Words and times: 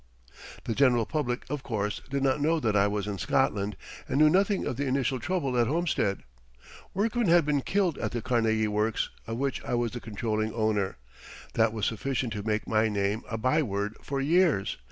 The 0.63 0.73
general 0.73 1.05
public, 1.05 1.45
of 1.47 1.61
course, 1.61 2.01
did 2.09 2.23
not 2.23 2.41
know 2.41 2.59
that 2.59 2.75
I 2.75 2.87
was 2.87 3.05
in 3.05 3.19
Scotland 3.19 3.77
and 4.09 4.17
knew 4.17 4.31
nothing 4.31 4.65
of 4.65 4.75
the 4.75 4.87
initial 4.87 5.19
trouble 5.19 5.55
at 5.59 5.67
Homestead. 5.67 6.23
Workmen 6.95 7.27
had 7.27 7.45
been 7.45 7.61
killed 7.61 7.99
at 7.99 8.09
the 8.09 8.19
Carnegie 8.19 8.67
Works, 8.67 9.11
of 9.27 9.37
which 9.37 9.63
I 9.63 9.75
was 9.75 9.91
the 9.91 9.99
controlling 9.99 10.55
owner. 10.55 10.97
That 11.53 11.71
was 11.71 11.85
sufficient 11.85 12.33
to 12.33 12.41
make 12.41 12.67
my 12.67 12.89
name 12.89 13.21
a 13.29 13.37
by 13.37 13.61
word 13.61 13.95
for 14.01 14.19
years. 14.19 14.79